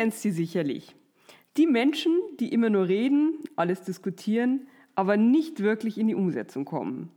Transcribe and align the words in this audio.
Kennst 0.00 0.22
sie 0.22 0.30
sicherlich. 0.30 0.96
Die 1.58 1.66
Menschen, 1.66 2.14
die 2.38 2.54
immer 2.54 2.70
nur 2.70 2.88
reden, 2.88 3.34
alles 3.54 3.82
diskutieren, 3.82 4.66
aber 4.94 5.18
nicht 5.18 5.60
wirklich 5.60 5.98
in 5.98 6.06
die 6.06 6.14
Umsetzung 6.14 6.64
kommen. 6.64 7.10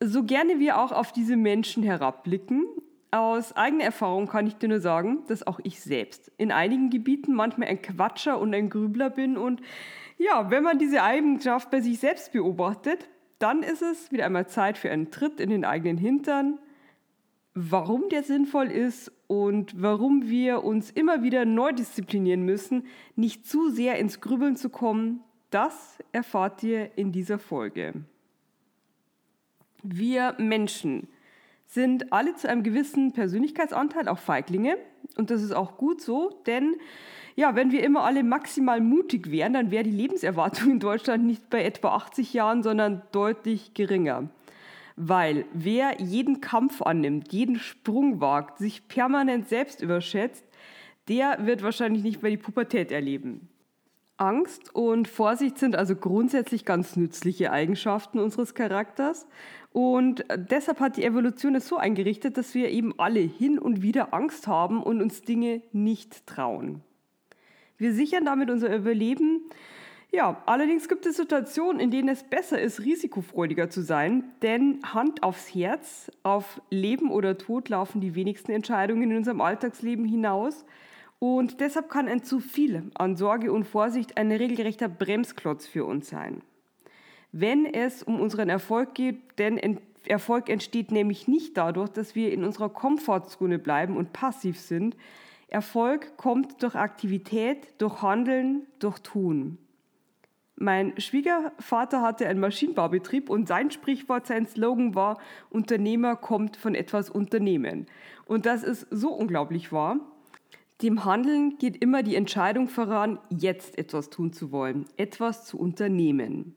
So 0.00 0.24
gerne 0.24 0.58
wir 0.58 0.80
auch 0.80 0.90
auf 0.90 1.12
diese 1.12 1.36
Menschen 1.36 1.84
herabblicken, 1.84 2.64
aus 3.12 3.52
eigener 3.52 3.84
Erfahrung 3.84 4.26
kann 4.26 4.48
ich 4.48 4.56
dir 4.56 4.70
nur 4.70 4.80
sagen, 4.80 5.22
dass 5.28 5.46
auch 5.46 5.60
ich 5.62 5.80
selbst 5.80 6.32
in 6.36 6.50
einigen 6.50 6.90
Gebieten 6.90 7.32
manchmal 7.32 7.68
ein 7.68 7.80
Quatscher 7.80 8.40
und 8.40 8.52
ein 8.54 8.68
Grübler 8.68 9.10
bin. 9.10 9.36
Und 9.36 9.60
ja, 10.18 10.50
wenn 10.50 10.64
man 10.64 10.80
diese 10.80 11.04
Eigenschaft 11.04 11.70
bei 11.70 11.80
sich 11.80 12.00
selbst 12.00 12.32
beobachtet, 12.32 13.08
dann 13.38 13.62
ist 13.62 13.82
es 13.82 14.10
wieder 14.10 14.26
einmal 14.26 14.48
Zeit 14.48 14.78
für 14.78 14.90
einen 14.90 15.12
Tritt 15.12 15.38
in 15.38 15.50
den 15.50 15.64
eigenen 15.64 15.96
Hintern, 15.96 16.58
warum 17.54 18.08
der 18.08 18.24
sinnvoll 18.24 18.66
ist 18.66 19.12
und 19.32 19.80
warum 19.80 20.28
wir 20.28 20.62
uns 20.62 20.90
immer 20.90 21.22
wieder 21.22 21.46
neu 21.46 21.72
disziplinieren 21.72 22.42
müssen, 22.42 22.84
nicht 23.16 23.46
zu 23.46 23.70
sehr 23.70 23.98
ins 23.98 24.20
Grübeln 24.20 24.56
zu 24.56 24.68
kommen, 24.68 25.20
das 25.48 25.96
erfahrt 26.12 26.62
ihr 26.62 26.90
in 26.98 27.12
dieser 27.12 27.38
Folge. 27.38 27.94
Wir 29.82 30.34
Menschen 30.36 31.08
sind 31.64 32.12
alle 32.12 32.36
zu 32.36 32.46
einem 32.46 32.62
gewissen 32.62 33.12
Persönlichkeitsanteil 33.12 34.06
auch 34.06 34.18
Feiglinge 34.18 34.76
und 35.16 35.30
das 35.30 35.42
ist 35.42 35.52
auch 35.52 35.78
gut 35.78 36.02
so, 36.02 36.42
denn 36.46 36.76
ja, 37.34 37.56
wenn 37.56 37.72
wir 37.72 37.82
immer 37.84 38.02
alle 38.02 38.24
maximal 38.24 38.82
mutig 38.82 39.30
wären, 39.30 39.54
dann 39.54 39.70
wäre 39.70 39.84
die 39.84 39.90
Lebenserwartung 39.92 40.72
in 40.72 40.78
Deutschland 40.78 41.24
nicht 41.24 41.48
bei 41.48 41.64
etwa 41.64 41.94
80 41.94 42.34
Jahren, 42.34 42.62
sondern 42.62 43.00
deutlich 43.12 43.72
geringer. 43.72 44.28
Weil 44.96 45.46
wer 45.52 46.00
jeden 46.00 46.40
Kampf 46.40 46.82
annimmt, 46.82 47.32
jeden 47.32 47.56
Sprung 47.56 48.20
wagt, 48.20 48.58
sich 48.58 48.88
permanent 48.88 49.48
selbst 49.48 49.82
überschätzt, 49.82 50.44
der 51.08 51.46
wird 51.46 51.62
wahrscheinlich 51.62 52.02
nicht 52.02 52.22
mehr 52.22 52.30
die 52.30 52.36
Pubertät 52.36 52.92
erleben. 52.92 53.48
Angst 54.16 54.74
und 54.74 55.08
Vorsicht 55.08 55.58
sind 55.58 55.74
also 55.74 55.96
grundsätzlich 55.96 56.64
ganz 56.64 56.96
nützliche 56.96 57.50
Eigenschaften 57.50 58.20
unseres 58.20 58.54
Charakters. 58.54 59.26
Und 59.72 60.24
deshalb 60.36 60.80
hat 60.80 60.96
die 60.96 61.04
Evolution 61.04 61.54
es 61.56 61.66
so 61.66 61.76
eingerichtet, 61.76 62.36
dass 62.36 62.54
wir 62.54 62.70
eben 62.70 62.98
alle 62.98 63.20
hin 63.20 63.58
und 63.58 63.82
wieder 63.82 64.14
Angst 64.14 64.46
haben 64.46 64.82
und 64.82 65.02
uns 65.02 65.22
Dinge 65.22 65.62
nicht 65.72 66.26
trauen. 66.26 66.82
Wir 67.78 67.92
sichern 67.94 68.24
damit 68.24 68.50
unser 68.50 68.74
Überleben 68.76 69.40
ja, 70.12 70.42
allerdings 70.44 70.88
gibt 70.88 71.06
es 71.06 71.16
Situationen, 71.16 71.80
in 71.80 71.90
denen 71.90 72.10
es 72.10 72.22
besser 72.22 72.60
ist, 72.60 72.80
risikofreudiger 72.80 73.70
zu 73.70 73.80
sein, 73.80 74.24
denn 74.42 74.80
Hand 74.84 75.22
aufs 75.22 75.54
Herz, 75.54 76.12
auf 76.22 76.60
Leben 76.68 77.10
oder 77.10 77.38
Tod 77.38 77.70
laufen 77.70 78.02
die 78.02 78.14
wenigsten 78.14 78.52
Entscheidungen 78.52 79.10
in 79.10 79.16
unserem 79.16 79.40
Alltagsleben 79.40 80.04
hinaus. 80.04 80.66
Und 81.18 81.60
deshalb 81.60 81.88
kann 81.88 82.08
ein 82.08 82.22
zu 82.22 82.40
viel 82.40 82.90
an 82.94 83.16
Sorge 83.16 83.52
und 83.52 83.64
Vorsicht 83.64 84.18
ein 84.18 84.30
regelrechter 84.30 84.88
Bremsklotz 84.88 85.66
für 85.66 85.86
uns 85.86 86.10
sein. 86.10 86.42
Wenn 87.30 87.64
es 87.64 88.02
um 88.02 88.20
unseren 88.20 88.50
Erfolg 88.50 88.94
geht, 88.94 89.38
denn 89.38 89.80
Erfolg 90.06 90.50
entsteht 90.50 90.92
nämlich 90.92 91.26
nicht 91.26 91.56
dadurch, 91.56 91.88
dass 91.88 92.14
wir 92.14 92.32
in 92.32 92.44
unserer 92.44 92.68
Komfortzone 92.68 93.58
bleiben 93.58 93.96
und 93.96 94.12
passiv 94.12 94.60
sind. 94.60 94.94
Erfolg 95.48 96.18
kommt 96.18 96.62
durch 96.62 96.74
Aktivität, 96.74 97.68
durch 97.78 98.02
Handeln, 98.02 98.66
durch 98.78 98.98
Tun. 98.98 99.58
Mein 100.56 100.98
Schwiegervater 101.00 102.02
hatte 102.02 102.28
einen 102.28 102.40
Maschinenbaubetrieb 102.40 103.30
und 103.30 103.48
sein 103.48 103.70
Sprichwort, 103.70 104.26
sein 104.26 104.46
Slogan 104.46 104.94
war, 104.94 105.18
Unternehmer 105.50 106.16
kommt 106.16 106.56
von 106.56 106.74
etwas 106.74 107.10
Unternehmen. 107.10 107.86
Und 108.26 108.46
das 108.46 108.62
ist 108.62 108.86
so 108.90 109.12
unglaublich 109.12 109.72
wahr. 109.72 109.98
Dem 110.82 111.04
Handeln 111.04 111.58
geht 111.58 111.76
immer 111.76 112.02
die 112.02 112.16
Entscheidung 112.16 112.68
voran, 112.68 113.18
jetzt 113.30 113.78
etwas 113.78 114.10
tun 114.10 114.32
zu 114.32 114.52
wollen, 114.52 114.86
etwas 114.96 115.46
zu 115.46 115.58
unternehmen. 115.58 116.54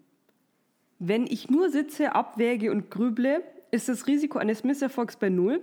Wenn 1.00 1.28
ich 1.28 1.50
nur 1.50 1.70
sitze, 1.70 2.16
abwäge 2.16 2.72
und 2.72 2.90
grüble, 2.90 3.44
ist 3.72 3.90
das 3.90 4.08
Risiko 4.08 4.40
eines 4.40 4.64
Misserfolgs 4.64 5.18
bei 5.18 5.30
Null. 5.30 5.62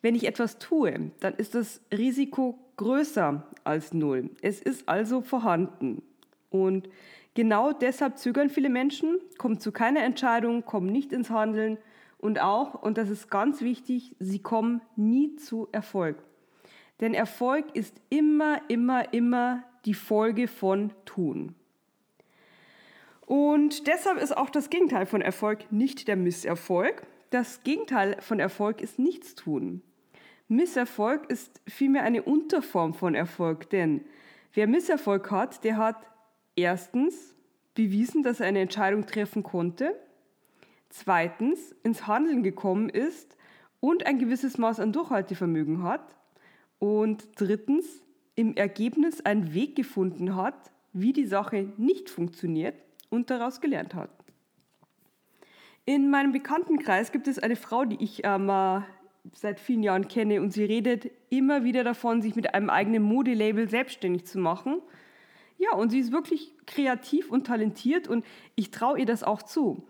Wenn 0.00 0.14
ich 0.14 0.26
etwas 0.26 0.58
tue, 0.58 1.10
dann 1.20 1.34
ist 1.34 1.54
das 1.54 1.80
Risiko 1.90 2.58
größer 2.76 3.46
als 3.64 3.94
Null. 3.94 4.30
Es 4.42 4.60
ist 4.60 4.88
also 4.88 5.22
vorhanden. 5.22 6.02
Und 6.50 6.88
Genau 7.34 7.72
deshalb 7.72 8.18
zögern 8.18 8.50
viele 8.50 8.68
Menschen, 8.68 9.18
kommen 9.38 9.58
zu 9.58 9.72
keiner 9.72 10.02
Entscheidung, 10.02 10.64
kommen 10.64 10.88
nicht 10.88 11.12
ins 11.12 11.30
Handeln 11.30 11.78
und 12.18 12.40
auch, 12.40 12.74
und 12.74 12.98
das 12.98 13.08
ist 13.08 13.30
ganz 13.30 13.62
wichtig, 13.62 14.14
sie 14.18 14.38
kommen 14.38 14.82
nie 14.96 15.36
zu 15.36 15.68
Erfolg. 15.72 16.22
Denn 17.00 17.14
Erfolg 17.14 17.74
ist 17.74 18.00
immer, 18.10 18.60
immer, 18.68 19.12
immer 19.12 19.64
die 19.86 19.94
Folge 19.94 20.46
von 20.46 20.92
Tun. 21.04 21.54
Und 23.26 23.86
deshalb 23.86 24.18
ist 24.18 24.36
auch 24.36 24.50
das 24.50 24.68
Gegenteil 24.68 25.06
von 25.06 25.22
Erfolg 25.22 25.72
nicht 25.72 26.06
der 26.06 26.16
Misserfolg. 26.16 27.06
Das 27.30 27.62
Gegenteil 27.64 28.18
von 28.20 28.38
Erfolg 28.38 28.80
ist 28.82 28.98
Nichtstun. 28.98 29.82
Misserfolg 30.48 31.30
ist 31.30 31.60
vielmehr 31.66 32.02
eine 32.02 32.22
Unterform 32.22 32.92
von 32.92 33.14
Erfolg, 33.14 33.70
denn 33.70 34.04
wer 34.52 34.66
Misserfolg 34.66 35.30
hat, 35.30 35.64
der 35.64 35.78
hat 35.78 35.96
erstens 36.56 37.34
bewiesen, 37.74 38.22
dass 38.22 38.40
er 38.40 38.46
eine 38.46 38.60
Entscheidung 38.60 39.06
treffen 39.06 39.42
konnte, 39.42 39.96
zweitens 40.88 41.74
ins 41.82 42.06
Handeln 42.06 42.42
gekommen 42.42 42.88
ist 42.88 43.36
und 43.80 44.06
ein 44.06 44.18
gewisses 44.18 44.58
Maß 44.58 44.80
an 44.80 44.92
Durchhaltevermögen 44.92 45.82
hat. 45.82 46.16
Und 46.78 47.28
drittens 47.36 48.02
im 48.34 48.56
Ergebnis 48.56 49.20
einen 49.20 49.54
Weg 49.54 49.76
gefunden 49.76 50.34
hat, 50.36 50.72
wie 50.92 51.12
die 51.12 51.26
Sache 51.26 51.72
nicht 51.76 52.10
funktioniert 52.10 52.74
und 53.08 53.30
daraus 53.30 53.60
gelernt 53.60 53.94
hat. 53.94 54.10
In 55.84 56.10
meinem 56.10 56.32
Bekanntenkreis 56.32 57.12
gibt 57.12 57.28
es 57.28 57.38
eine 57.38 57.56
Frau, 57.56 57.84
die 57.84 58.02
ich 58.02 58.22
ähm, 58.24 58.50
seit 59.32 59.60
vielen 59.60 59.82
Jahren 59.82 60.08
kenne 60.08 60.40
und 60.40 60.52
sie 60.52 60.64
redet 60.64 61.10
immer 61.30 61.64
wieder 61.64 61.84
davon, 61.84 62.22
sich 62.22 62.36
mit 62.36 62.54
einem 62.54 62.70
eigenen 62.70 63.02
Modelabel 63.02 63.68
selbstständig 63.68 64.26
zu 64.26 64.38
machen 64.38 64.80
ja, 65.62 65.76
und 65.76 65.90
sie 65.90 66.00
ist 66.00 66.10
wirklich 66.10 66.52
kreativ 66.66 67.30
und 67.30 67.46
talentiert 67.46 68.08
und 68.08 68.24
ich 68.56 68.72
traue 68.72 68.98
ihr 68.98 69.06
das 69.06 69.22
auch 69.22 69.42
zu. 69.42 69.86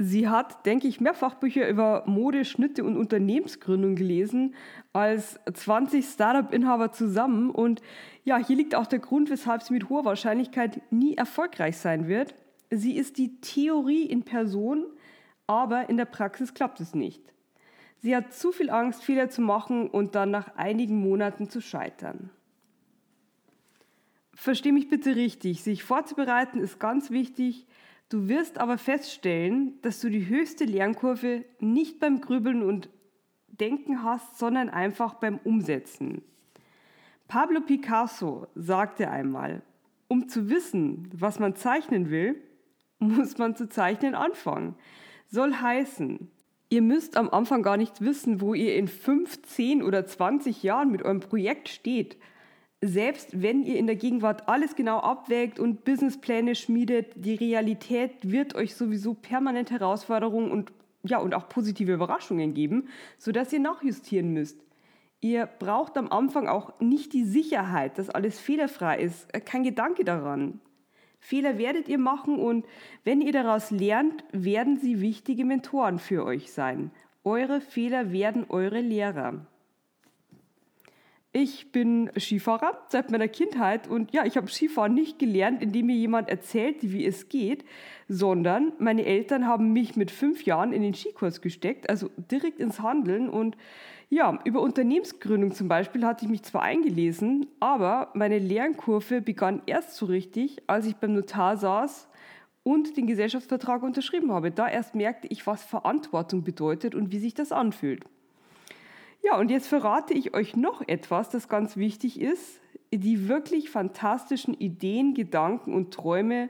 Sie 0.00 0.28
hat, 0.28 0.64
denke 0.64 0.86
ich, 0.86 1.00
mehrfach 1.00 1.34
Bücher 1.34 1.68
über 1.68 2.04
Mode, 2.06 2.44
Schnitte 2.44 2.84
und 2.84 2.96
Unternehmensgründung 2.96 3.96
gelesen, 3.96 4.54
als 4.92 5.40
20 5.52 6.04
Startup-Inhaber 6.06 6.92
zusammen. 6.92 7.50
Und 7.50 7.82
ja, 8.22 8.36
hier 8.36 8.54
liegt 8.54 8.76
auch 8.76 8.86
der 8.86 9.00
Grund, 9.00 9.28
weshalb 9.28 9.62
sie 9.62 9.72
mit 9.72 9.88
hoher 9.88 10.04
Wahrscheinlichkeit 10.04 10.80
nie 10.92 11.16
erfolgreich 11.16 11.78
sein 11.78 12.06
wird. 12.06 12.36
Sie 12.70 12.96
ist 12.96 13.18
die 13.18 13.40
Theorie 13.40 14.04
in 14.04 14.22
Person, 14.22 14.86
aber 15.48 15.88
in 15.88 15.96
der 15.96 16.04
Praxis 16.04 16.54
klappt 16.54 16.78
es 16.78 16.94
nicht. 16.94 17.22
Sie 17.98 18.14
hat 18.14 18.32
zu 18.32 18.52
viel 18.52 18.70
Angst, 18.70 19.02
Fehler 19.02 19.30
zu 19.30 19.40
machen 19.40 19.90
und 19.90 20.14
dann 20.14 20.30
nach 20.30 20.54
einigen 20.54 21.00
Monaten 21.00 21.50
zu 21.50 21.60
scheitern. 21.60 22.30
Versteh 24.38 24.70
mich 24.70 24.88
bitte 24.88 25.16
richtig. 25.16 25.64
Sich 25.64 25.82
vorzubereiten 25.82 26.60
ist 26.60 26.78
ganz 26.78 27.10
wichtig. 27.10 27.66
Du 28.08 28.28
wirst 28.28 28.58
aber 28.58 28.78
feststellen, 28.78 29.82
dass 29.82 29.98
du 29.98 30.10
die 30.10 30.28
höchste 30.28 30.64
Lernkurve 30.64 31.44
nicht 31.58 31.98
beim 31.98 32.20
Grübeln 32.20 32.62
und 32.62 32.88
Denken 33.48 34.04
hast, 34.04 34.38
sondern 34.38 34.68
einfach 34.68 35.14
beim 35.14 35.38
Umsetzen. 35.38 36.22
Pablo 37.26 37.62
Picasso 37.62 38.46
sagte 38.54 39.10
einmal, 39.10 39.62
um 40.06 40.28
zu 40.28 40.48
wissen, 40.48 41.10
was 41.12 41.40
man 41.40 41.56
zeichnen 41.56 42.08
will, 42.08 42.40
muss 43.00 43.38
man 43.38 43.56
zu 43.56 43.68
zeichnen 43.68 44.14
anfangen. 44.14 44.76
Soll 45.26 45.52
heißen, 45.52 46.30
ihr 46.68 46.82
müsst 46.82 47.16
am 47.16 47.28
Anfang 47.28 47.64
gar 47.64 47.76
nicht 47.76 48.02
wissen, 48.02 48.40
wo 48.40 48.54
ihr 48.54 48.76
in 48.76 48.86
5, 48.86 49.42
10 49.42 49.82
oder 49.82 50.06
20 50.06 50.62
Jahren 50.62 50.92
mit 50.92 51.02
eurem 51.02 51.18
Projekt 51.18 51.68
steht 51.68 52.16
selbst 52.80 53.42
wenn 53.42 53.64
ihr 53.64 53.76
in 53.76 53.86
der 53.86 53.96
Gegenwart 53.96 54.48
alles 54.48 54.76
genau 54.76 54.98
abwägt 55.00 55.58
und 55.58 55.84
Businesspläne 55.84 56.54
schmiedet, 56.54 57.12
die 57.16 57.34
Realität 57.34 58.30
wird 58.30 58.54
euch 58.54 58.76
sowieso 58.76 59.14
permanent 59.14 59.70
Herausforderungen 59.70 60.50
und 60.50 60.72
ja 61.02 61.18
und 61.18 61.34
auch 61.34 61.48
positive 61.48 61.92
Überraschungen 61.92 62.54
geben, 62.54 62.88
sodass 63.18 63.52
ihr 63.52 63.60
nachjustieren 63.60 64.32
müsst. 64.32 64.60
Ihr 65.20 65.46
braucht 65.46 65.96
am 65.96 66.12
Anfang 66.12 66.46
auch 66.46 66.78
nicht 66.80 67.12
die 67.12 67.24
Sicherheit, 67.24 67.98
dass 67.98 68.10
alles 68.10 68.38
fehlerfrei 68.38 69.00
ist. 69.00 69.26
Äh, 69.34 69.40
kein 69.40 69.64
Gedanke 69.64 70.04
daran. 70.04 70.60
Fehler 71.18 71.58
werdet 71.58 71.88
ihr 71.88 71.98
machen 71.98 72.38
und 72.38 72.64
wenn 73.02 73.20
ihr 73.20 73.32
daraus 73.32 73.72
lernt, 73.72 74.22
werden 74.30 74.78
sie 74.78 75.00
wichtige 75.00 75.44
Mentoren 75.44 75.98
für 75.98 76.24
euch 76.24 76.52
sein. 76.52 76.92
Eure 77.24 77.60
Fehler 77.60 78.12
werden 78.12 78.46
eure 78.48 78.80
Lehrer. 78.80 79.44
Ich 81.40 81.70
bin 81.70 82.10
Skifahrer 82.18 82.82
seit 82.88 83.12
meiner 83.12 83.28
Kindheit 83.28 83.86
und 83.86 84.12
ja, 84.12 84.24
ich 84.24 84.36
habe 84.36 84.48
Skifahren 84.48 84.92
nicht 84.92 85.20
gelernt, 85.20 85.62
indem 85.62 85.86
mir 85.86 85.94
jemand 85.94 86.28
erzählte, 86.28 86.90
wie 86.90 87.06
es 87.06 87.28
geht, 87.28 87.64
sondern 88.08 88.72
meine 88.80 89.04
Eltern 89.06 89.46
haben 89.46 89.72
mich 89.72 89.94
mit 89.94 90.10
fünf 90.10 90.44
Jahren 90.46 90.72
in 90.72 90.82
den 90.82 90.94
Skikurs 90.94 91.40
gesteckt, 91.40 91.88
also 91.88 92.10
direkt 92.16 92.58
ins 92.58 92.80
Handeln 92.80 93.28
und 93.28 93.56
ja, 94.10 94.36
über 94.44 94.60
Unternehmensgründung 94.60 95.52
zum 95.52 95.68
Beispiel 95.68 96.04
hatte 96.04 96.24
ich 96.24 96.30
mich 96.32 96.42
zwar 96.42 96.62
eingelesen, 96.62 97.46
aber 97.60 98.10
meine 98.14 98.40
Lernkurve 98.40 99.20
begann 99.20 99.62
erst 99.66 99.94
so 99.94 100.06
richtig, 100.06 100.64
als 100.66 100.86
ich 100.86 100.96
beim 100.96 101.14
Notar 101.14 101.56
saß 101.56 102.08
und 102.64 102.96
den 102.96 103.06
Gesellschaftsvertrag 103.06 103.84
unterschrieben 103.84 104.32
habe. 104.32 104.50
Da 104.50 104.68
erst 104.68 104.96
merkte 104.96 105.28
ich, 105.28 105.46
was 105.46 105.62
Verantwortung 105.62 106.42
bedeutet 106.42 106.96
und 106.96 107.12
wie 107.12 107.20
sich 107.20 107.34
das 107.34 107.52
anfühlt. 107.52 108.02
Ja, 109.30 109.38
und 109.38 109.50
jetzt 109.50 109.68
verrate 109.68 110.14
ich 110.14 110.32
euch 110.32 110.56
noch 110.56 110.80
etwas, 110.88 111.28
das 111.28 111.48
ganz 111.48 111.76
wichtig 111.76 112.18
ist. 112.18 112.62
Die 112.90 113.28
wirklich 113.28 113.68
fantastischen 113.68 114.54
Ideen, 114.54 115.12
Gedanken 115.12 115.74
und 115.74 115.92
Träume 115.92 116.48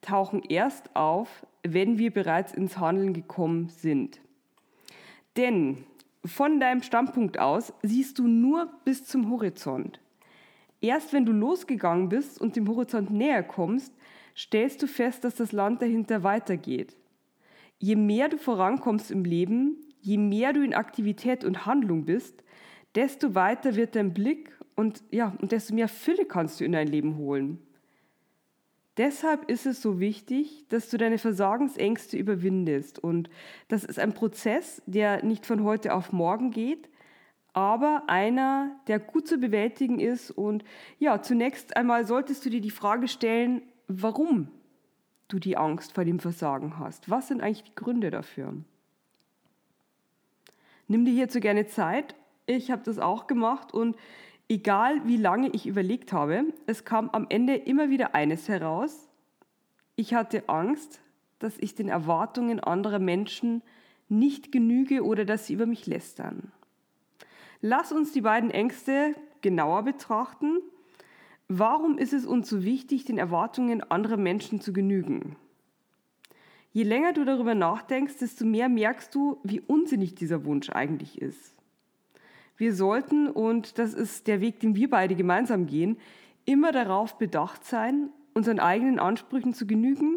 tauchen 0.00 0.44
erst 0.48 0.94
auf, 0.94 1.44
wenn 1.64 1.98
wir 1.98 2.12
bereits 2.12 2.52
ins 2.54 2.78
Handeln 2.78 3.14
gekommen 3.14 3.68
sind. 3.68 4.20
Denn 5.36 5.78
von 6.24 6.60
deinem 6.60 6.82
Standpunkt 6.82 7.40
aus 7.40 7.72
siehst 7.82 8.20
du 8.20 8.28
nur 8.28 8.70
bis 8.84 9.04
zum 9.04 9.28
Horizont. 9.28 10.00
Erst 10.80 11.12
wenn 11.12 11.26
du 11.26 11.32
losgegangen 11.32 12.10
bist 12.10 12.40
und 12.40 12.54
dem 12.54 12.68
Horizont 12.68 13.10
näher 13.10 13.42
kommst, 13.42 13.92
stellst 14.36 14.80
du 14.82 14.86
fest, 14.86 15.24
dass 15.24 15.34
das 15.34 15.50
Land 15.50 15.82
dahinter 15.82 16.22
weitergeht. 16.22 16.96
Je 17.80 17.96
mehr 17.96 18.28
du 18.28 18.38
vorankommst 18.38 19.10
im 19.10 19.24
Leben, 19.24 19.78
je 20.00 20.18
mehr 20.18 20.52
du 20.52 20.62
in 20.62 20.74
Aktivität 20.74 21.44
und 21.44 21.66
Handlung 21.66 22.04
bist, 22.04 22.42
desto 22.94 23.34
weiter 23.34 23.76
wird 23.76 23.96
dein 23.96 24.12
Blick 24.12 24.58
und 24.76 25.02
ja, 25.10 25.36
und 25.40 25.52
desto 25.52 25.74
mehr 25.74 25.88
Fülle 25.88 26.24
kannst 26.24 26.60
du 26.60 26.64
in 26.64 26.72
dein 26.72 26.88
Leben 26.88 27.16
holen. 27.16 27.58
Deshalb 28.96 29.48
ist 29.48 29.66
es 29.66 29.80
so 29.80 30.00
wichtig, 30.00 30.66
dass 30.68 30.90
du 30.90 30.98
deine 30.98 31.18
Versagensängste 31.18 32.18
überwindest. 32.18 32.98
Und 32.98 33.30
das 33.68 33.84
ist 33.84 33.98
ein 33.98 34.12
Prozess, 34.12 34.82
der 34.86 35.24
nicht 35.24 35.46
von 35.46 35.62
heute 35.64 35.94
auf 35.94 36.12
morgen 36.12 36.50
geht, 36.50 36.90
aber 37.52 38.04
einer, 38.08 38.78
der 38.88 38.98
gut 38.98 39.26
zu 39.26 39.38
bewältigen 39.38 40.00
ist. 40.00 40.30
Und 40.30 40.64
ja, 40.98 41.22
zunächst 41.22 41.76
einmal 41.76 42.04
solltest 42.04 42.44
du 42.44 42.50
dir 42.50 42.60
die 42.60 42.70
Frage 42.70 43.08
stellen, 43.08 43.62
warum 43.86 44.48
du 45.28 45.38
die 45.38 45.56
Angst 45.56 45.92
vor 45.92 46.04
dem 46.04 46.18
Versagen 46.18 46.78
hast. 46.78 47.08
Was 47.08 47.28
sind 47.28 47.40
eigentlich 47.40 47.64
die 47.64 47.74
Gründe 47.74 48.10
dafür? 48.10 48.54
Nimm 50.90 51.04
dir 51.04 51.12
hierzu 51.12 51.38
gerne 51.38 51.68
Zeit. 51.68 52.16
Ich 52.46 52.72
habe 52.72 52.82
das 52.84 52.98
auch 52.98 53.28
gemacht 53.28 53.72
und 53.72 53.94
egal 54.48 55.06
wie 55.06 55.18
lange 55.18 55.48
ich 55.50 55.68
überlegt 55.68 56.12
habe, 56.12 56.46
es 56.66 56.84
kam 56.84 57.10
am 57.10 57.26
Ende 57.28 57.54
immer 57.54 57.90
wieder 57.90 58.16
eines 58.16 58.48
heraus. 58.48 59.08
Ich 59.94 60.14
hatte 60.14 60.48
Angst, 60.48 61.00
dass 61.38 61.56
ich 61.58 61.76
den 61.76 61.88
Erwartungen 61.88 62.58
anderer 62.58 62.98
Menschen 62.98 63.62
nicht 64.08 64.50
genüge 64.50 65.04
oder 65.04 65.24
dass 65.24 65.46
sie 65.46 65.54
über 65.54 65.66
mich 65.66 65.86
lästern. 65.86 66.50
Lass 67.60 67.92
uns 67.92 68.10
die 68.10 68.22
beiden 68.22 68.50
Ängste 68.50 69.14
genauer 69.42 69.84
betrachten. 69.84 70.58
Warum 71.46 71.98
ist 71.98 72.12
es 72.12 72.26
uns 72.26 72.48
so 72.48 72.64
wichtig, 72.64 73.04
den 73.04 73.18
Erwartungen 73.18 73.88
anderer 73.92 74.16
Menschen 74.16 74.60
zu 74.60 74.72
genügen? 74.72 75.36
Je 76.72 76.84
länger 76.84 77.12
du 77.12 77.24
darüber 77.24 77.54
nachdenkst, 77.54 78.18
desto 78.18 78.44
mehr 78.44 78.68
merkst 78.68 79.14
du, 79.14 79.40
wie 79.42 79.60
unsinnig 79.60 80.14
dieser 80.14 80.44
Wunsch 80.44 80.70
eigentlich 80.70 81.20
ist. 81.20 81.56
Wir 82.56 82.74
sollten, 82.74 83.26
und 83.26 83.78
das 83.78 83.94
ist 83.94 84.26
der 84.28 84.40
Weg, 84.40 84.60
den 84.60 84.76
wir 84.76 84.88
beide 84.88 85.16
gemeinsam 85.16 85.66
gehen, 85.66 85.96
immer 86.44 86.72
darauf 86.72 87.18
bedacht 87.18 87.64
sein, 87.64 88.10
unseren 88.34 88.60
eigenen 88.60 88.98
Ansprüchen 88.98 89.52
zu 89.52 89.66
genügen, 89.66 90.16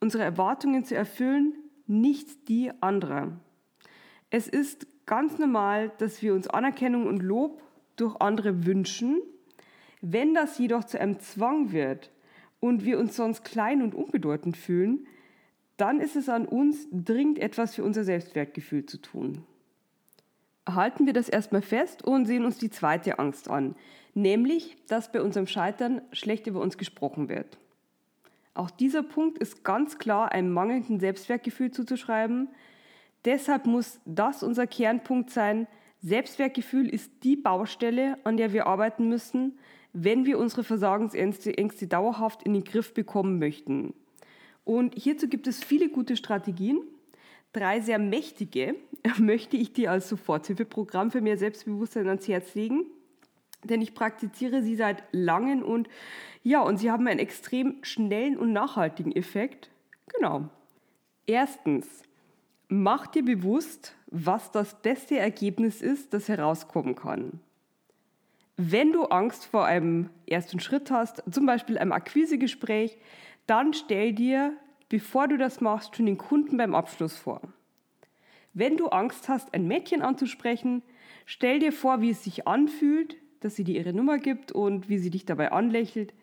unsere 0.00 0.22
Erwartungen 0.22 0.84
zu 0.84 0.94
erfüllen, 0.94 1.54
nicht 1.86 2.48
die 2.48 2.70
anderer. 2.80 3.38
Es 4.30 4.48
ist 4.48 4.86
ganz 5.06 5.38
normal, 5.38 5.92
dass 5.98 6.22
wir 6.22 6.34
uns 6.34 6.48
Anerkennung 6.48 7.06
und 7.06 7.22
Lob 7.22 7.62
durch 7.96 8.16
andere 8.20 8.66
wünschen. 8.66 9.20
Wenn 10.00 10.34
das 10.34 10.58
jedoch 10.58 10.84
zu 10.84 11.00
einem 11.00 11.20
Zwang 11.20 11.72
wird 11.72 12.10
und 12.60 12.84
wir 12.84 12.98
uns 12.98 13.16
sonst 13.16 13.44
klein 13.44 13.82
und 13.82 13.94
unbedeutend 13.94 14.56
fühlen, 14.56 15.06
dann 15.76 16.00
ist 16.00 16.16
es 16.16 16.28
an 16.28 16.46
uns, 16.46 16.88
dringend 16.90 17.38
etwas 17.38 17.74
für 17.74 17.84
unser 17.84 18.04
Selbstwertgefühl 18.04 18.86
zu 18.86 18.98
tun 18.98 19.44
halten 20.68 21.06
wir 21.06 21.12
das 21.12 21.28
erstmal 21.28 21.62
fest 21.62 22.02
und 22.04 22.26
sehen 22.26 22.44
uns 22.44 22.58
die 22.58 22.70
zweite 22.70 23.18
Angst 23.18 23.48
an, 23.48 23.76
nämlich, 24.14 24.76
dass 24.88 25.12
bei 25.12 25.22
unserem 25.22 25.46
Scheitern 25.46 26.02
schlecht 26.12 26.46
über 26.46 26.60
uns 26.60 26.76
gesprochen 26.76 27.28
wird. 27.28 27.58
Auch 28.54 28.70
dieser 28.70 29.02
Punkt 29.02 29.38
ist 29.38 29.64
ganz 29.64 29.98
klar 29.98 30.32
einem 30.32 30.52
mangelnden 30.52 30.98
Selbstwertgefühl 30.98 31.70
zuzuschreiben. 31.70 32.48
Deshalb 33.24 33.66
muss 33.66 34.00
das 34.06 34.42
unser 34.42 34.66
Kernpunkt 34.66 35.30
sein. 35.30 35.66
Selbstwertgefühl 36.02 36.88
ist 36.88 37.10
die 37.22 37.36
Baustelle, 37.36 38.16
an 38.24 38.36
der 38.36 38.52
wir 38.52 38.66
arbeiten 38.66 39.08
müssen, 39.08 39.58
wenn 39.92 40.24
wir 40.24 40.38
unsere 40.38 40.64
Versagensängste 40.64 41.56
Ängste 41.56 41.86
dauerhaft 41.86 42.42
in 42.42 42.54
den 42.54 42.64
Griff 42.64 42.94
bekommen 42.94 43.38
möchten. 43.38 43.94
Und 44.66 44.96
hierzu 44.96 45.28
gibt 45.28 45.46
es 45.46 45.62
viele 45.62 45.88
gute 45.88 46.16
Strategien. 46.16 46.80
Drei 47.52 47.80
sehr 47.80 48.00
mächtige 48.00 48.74
möchte 49.18 49.56
ich 49.56 49.72
dir 49.72 49.92
als 49.92 50.08
Soforthilfeprogramm 50.08 51.12
für 51.12 51.20
mehr 51.20 51.38
Selbstbewusstsein 51.38 52.08
ans 52.08 52.26
Herz 52.26 52.54
legen. 52.56 52.84
Denn 53.62 53.80
ich 53.80 53.94
praktiziere 53.94 54.62
sie 54.62 54.74
seit 54.74 55.04
langem 55.12 55.62
und 55.62 55.88
ja, 56.42 56.60
und 56.62 56.78
sie 56.78 56.90
haben 56.90 57.06
einen 57.06 57.20
extrem 57.20 57.76
schnellen 57.82 58.36
und 58.36 58.52
nachhaltigen 58.52 59.14
Effekt. 59.14 59.70
Genau. 60.08 60.48
Erstens, 61.26 62.02
mach 62.68 63.06
dir 63.06 63.24
bewusst, 63.24 63.94
was 64.08 64.50
das 64.50 64.82
beste 64.82 65.16
Ergebnis 65.16 65.80
ist, 65.80 66.12
das 66.12 66.28
herauskommen 66.28 66.96
kann. 66.96 67.38
Wenn 68.56 68.92
du 68.92 69.04
Angst 69.04 69.46
vor 69.46 69.64
einem 69.64 70.10
ersten 70.26 70.58
Schritt 70.58 70.90
hast, 70.90 71.22
zum 71.30 71.46
Beispiel 71.46 71.78
einem 71.78 71.92
Akquisegespräch, 71.92 72.96
dann 73.46 73.72
stell 73.74 74.12
dir 74.12 74.56
bevor 74.88 75.28
du 75.28 75.36
das 75.36 75.60
machst, 75.60 75.96
schon 75.96 76.06
den 76.06 76.18
Kunden 76.18 76.56
beim 76.56 76.74
Abschluss 76.74 77.16
vor. 77.16 77.40
Wenn 78.52 78.76
du 78.76 78.88
Angst 78.88 79.28
hast, 79.28 79.52
ein 79.52 79.66
Mädchen 79.66 80.02
anzusprechen, 80.02 80.82
stell 81.26 81.58
dir 81.58 81.72
vor, 81.72 82.00
wie 82.00 82.10
es 82.10 82.24
sich 82.24 82.46
anfühlt, 82.46 83.16
dass 83.40 83.56
sie 83.56 83.64
dir 83.64 83.76
ihre 83.76 83.92
Nummer 83.92 84.18
gibt 84.18 84.52
und 84.52 84.88
wie 84.88 84.98
sie 84.98 85.10
dich 85.10 85.26
dabei 85.26 85.52
anlächelt. 85.52 86.14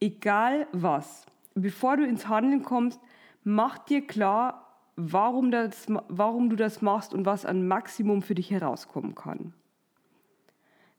Egal 0.00 0.66
was. 0.72 1.26
Bevor 1.54 1.96
du 1.96 2.06
ins 2.06 2.28
Handeln 2.28 2.62
kommst, 2.62 3.00
mach 3.42 3.78
dir 3.78 4.06
klar, 4.06 4.78
warum, 4.96 5.50
das, 5.50 5.86
warum 6.08 6.48
du 6.48 6.56
das 6.56 6.80
machst 6.80 7.12
und 7.12 7.26
was 7.26 7.44
an 7.44 7.66
Maximum 7.66 8.22
für 8.22 8.34
dich 8.34 8.50
herauskommen 8.50 9.14
kann. 9.14 9.52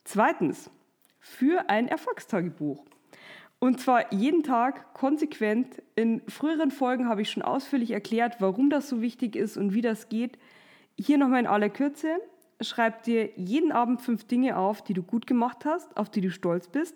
Zweitens, 0.04 0.70
für 1.20 1.70
ein 1.70 1.88
Erfolgstagebuch. 1.88 2.84
Und 3.64 3.80
zwar 3.80 4.12
jeden 4.12 4.42
Tag 4.42 4.96
konsequent. 4.96 5.84
In 5.96 6.22
früheren 6.28 6.72
Folgen 6.72 7.08
habe 7.08 7.22
ich 7.22 7.30
schon 7.30 7.44
ausführlich 7.44 7.92
erklärt, 7.92 8.38
warum 8.40 8.72
das 8.72 8.90
so 8.90 9.02
wichtig 9.02 9.36
ist 9.36 9.56
und 9.56 9.76
wie 9.76 9.82
das 9.82 10.10
geht. 10.10 10.40
Hier 10.98 11.20
nochmal 11.20 11.42
in 11.42 11.48
aller 11.48 11.70
Kürze. 11.70 12.08
Schreib 12.60 13.04
dir 13.04 13.30
jeden 13.36 13.72
Abend 13.72 14.02
fünf 14.02 14.24
Dinge 14.24 14.58
auf, 14.58 14.84
die 14.84 14.96
du 14.96 15.04
gut 15.04 15.28
gemacht 15.28 15.64
hast, 15.64 15.96
auf 15.96 16.10
die 16.10 16.22
du 16.22 16.32
stolz 16.32 16.70
bist. 16.70 16.96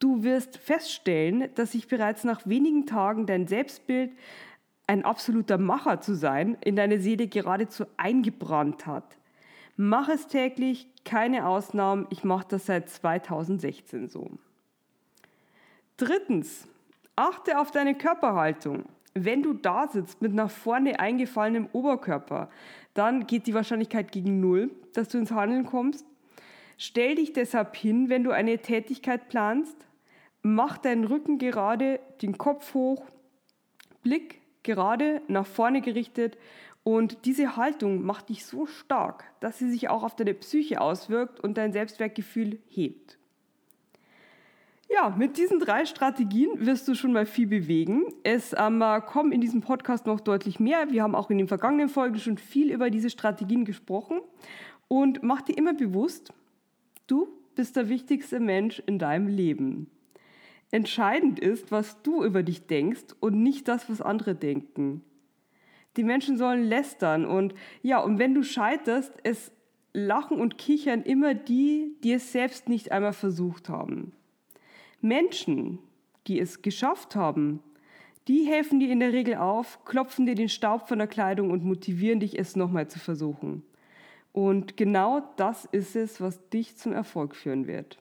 Du 0.00 0.24
wirst 0.24 0.56
feststellen, 0.56 1.48
dass 1.54 1.72
sich 1.72 1.86
bereits 1.86 2.24
nach 2.24 2.44
wenigen 2.44 2.86
Tagen 2.86 3.26
dein 3.26 3.46
Selbstbild, 3.46 4.10
ein 4.88 5.04
absoluter 5.04 5.58
Macher 5.58 6.00
zu 6.00 6.16
sein, 6.16 6.58
in 6.64 6.74
deine 6.74 6.98
Seele 6.98 7.28
geradezu 7.28 7.84
eingebrannt 7.96 8.84
hat. 8.88 9.16
Mach 9.76 10.08
es 10.08 10.26
täglich, 10.26 10.88
keine 11.04 11.46
Ausnahmen. 11.46 12.08
Ich 12.10 12.24
mache 12.24 12.46
das 12.48 12.66
seit 12.66 12.90
2016 12.90 14.08
so. 14.08 14.38
Drittens, 15.98 16.68
achte 17.16 17.58
auf 17.58 17.72
deine 17.72 17.96
Körperhaltung. 17.96 18.84
Wenn 19.14 19.42
du 19.42 19.52
da 19.52 19.88
sitzt 19.88 20.22
mit 20.22 20.32
nach 20.32 20.48
vorne 20.48 21.00
eingefallenem 21.00 21.68
Oberkörper, 21.72 22.50
dann 22.94 23.26
geht 23.26 23.48
die 23.48 23.54
Wahrscheinlichkeit 23.54 24.12
gegen 24.12 24.38
Null, 24.38 24.70
dass 24.92 25.08
du 25.08 25.18
ins 25.18 25.32
Handeln 25.32 25.66
kommst. 25.66 26.06
Stell 26.76 27.16
dich 27.16 27.32
deshalb 27.32 27.74
hin, 27.74 28.08
wenn 28.08 28.22
du 28.22 28.30
eine 28.30 28.58
Tätigkeit 28.58 29.28
planst. 29.28 29.76
Mach 30.42 30.78
deinen 30.78 31.02
Rücken 31.02 31.38
gerade, 31.38 31.98
den 32.22 32.38
Kopf 32.38 32.74
hoch, 32.74 33.04
Blick 34.04 34.40
gerade 34.62 35.20
nach 35.26 35.46
vorne 35.46 35.80
gerichtet 35.80 36.38
Und 36.84 37.24
diese 37.24 37.56
Haltung 37.56 38.02
macht 38.02 38.28
dich 38.28 38.46
so 38.46 38.66
stark, 38.66 39.24
dass 39.40 39.58
sie 39.58 39.68
sich 39.68 39.88
auch 39.88 40.04
auf 40.04 40.14
deine 40.14 40.34
Psyche 40.34 40.80
auswirkt 40.80 41.40
und 41.40 41.58
dein 41.58 41.72
Selbstwertgefühl 41.72 42.60
hebt. 42.68 43.17
Ja, 44.90 45.10
mit 45.10 45.36
diesen 45.36 45.58
drei 45.58 45.84
Strategien 45.84 46.64
wirst 46.64 46.88
du 46.88 46.94
schon 46.94 47.12
mal 47.12 47.26
viel 47.26 47.46
bewegen. 47.46 48.04
Es 48.22 48.54
ähm, 48.58 48.82
kommen 49.06 49.32
in 49.32 49.40
diesem 49.40 49.60
Podcast 49.60 50.06
noch 50.06 50.20
deutlich 50.20 50.60
mehr. 50.60 50.90
Wir 50.90 51.02
haben 51.02 51.14
auch 51.14 51.28
in 51.30 51.36
den 51.36 51.48
vergangenen 51.48 51.90
Folgen 51.90 52.18
schon 52.18 52.38
viel 52.38 52.72
über 52.72 52.88
diese 52.88 53.10
Strategien 53.10 53.66
gesprochen. 53.66 54.20
Und 54.88 55.22
mach 55.22 55.42
dir 55.42 55.58
immer 55.58 55.74
bewusst, 55.74 56.32
du 57.06 57.28
bist 57.54 57.76
der 57.76 57.90
wichtigste 57.90 58.40
Mensch 58.40 58.82
in 58.86 58.98
deinem 58.98 59.28
Leben. 59.28 59.90
Entscheidend 60.70 61.38
ist, 61.38 61.70
was 61.70 62.00
du 62.02 62.24
über 62.24 62.42
dich 62.42 62.66
denkst 62.66 63.14
und 63.20 63.42
nicht 63.42 63.68
das, 63.68 63.90
was 63.90 64.00
andere 64.00 64.34
denken. 64.34 65.02
Die 65.98 66.04
Menschen 66.04 66.38
sollen 66.38 66.64
lästern 66.64 67.26
und 67.26 67.54
ja, 67.82 67.98
und 67.98 68.18
wenn 68.18 68.34
du 68.34 68.42
scheiterst, 68.42 69.12
es 69.22 69.52
lachen 69.92 70.40
und 70.40 70.56
kichern 70.56 71.02
immer 71.02 71.34
die, 71.34 71.96
die 72.04 72.12
es 72.12 72.32
selbst 72.32 72.68
nicht 72.68 72.92
einmal 72.92 73.12
versucht 73.12 73.68
haben. 73.68 74.12
Menschen, 75.00 75.78
die 76.26 76.40
es 76.40 76.62
geschafft 76.62 77.16
haben, 77.16 77.60
die 78.28 78.44
helfen 78.44 78.78
dir 78.78 78.90
in 78.90 79.00
der 79.00 79.12
Regel 79.12 79.36
auf, 79.36 79.84
klopfen 79.84 80.26
dir 80.26 80.34
den 80.34 80.50
Staub 80.50 80.86
von 80.88 80.98
der 80.98 81.06
Kleidung 81.06 81.50
und 81.50 81.64
motivieren 81.64 82.20
dich, 82.20 82.38
es 82.38 82.56
nochmal 82.56 82.88
zu 82.88 82.98
versuchen. 82.98 83.62
Und 84.32 84.76
genau 84.76 85.22
das 85.36 85.64
ist 85.64 85.96
es, 85.96 86.20
was 86.20 86.48
dich 86.50 86.76
zum 86.76 86.92
Erfolg 86.92 87.34
führen 87.34 87.66
wird. 87.66 87.98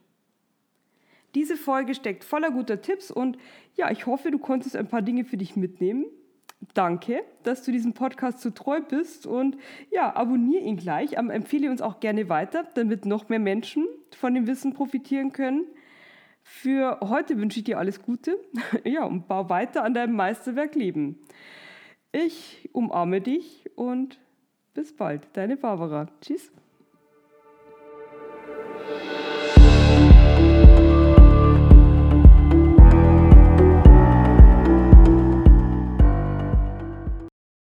Diese 1.34 1.56
Folge 1.56 1.96
steckt 1.96 2.24
voller 2.24 2.52
guter 2.52 2.82
Tipps 2.82 3.12
und 3.12 3.38
ja, 3.76 3.92
ich 3.92 4.06
hoffe, 4.06 4.32
du 4.32 4.40
konntest 4.40 4.76
ein 4.76 4.88
paar 4.88 5.02
Dinge 5.02 5.24
für 5.24 5.38
dich 5.38 5.56
mitnehmen. 5.56 6.06
Danke, 6.74 7.24
dass 7.44 7.64
du 7.64 7.72
diesem 7.72 7.94
Podcast 7.94 8.42
so 8.42 8.50
treu 8.50 8.82
bist 8.82 9.28
und 9.28 9.58
ja, 9.92 10.16
abonniere 10.16 10.64
ihn 10.64 10.78
gleich, 10.78 11.14
empfehle 11.14 11.70
uns 11.70 11.82
auch 11.82 12.00
gerne 12.00 12.30
weiter, 12.30 12.66
damit 12.74 13.06
noch 13.06 13.30
mehr 13.30 13.40
Menschen 13.40 13.86
von 14.18 14.34
dem 14.34 14.48
Wissen 14.48 14.74
profitieren 14.74 15.32
können. 15.32 15.66
Für 16.50 17.02
heute 17.02 17.38
wünsche 17.38 17.60
ich 17.60 17.66
dir 17.66 17.78
alles 17.78 18.02
Gute 18.02 18.40
ja, 18.86 19.04
und 19.04 19.28
bau 19.28 19.50
weiter 19.50 19.84
an 19.84 19.94
deinem 19.94 20.16
Meisterwerk 20.16 20.76
Leben. 20.76 21.20
Ich 22.14 22.70
umarme 22.72 23.20
dich 23.20 23.70
und 23.76 24.18
bis 24.74 24.96
bald, 24.96 25.28
deine 25.34 25.58
Barbara. 25.58 26.08
Tschüss. 26.22 26.50